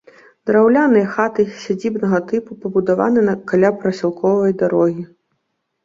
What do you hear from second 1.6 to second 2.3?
сядзібнага